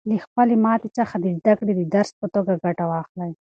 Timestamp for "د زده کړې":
1.23-1.73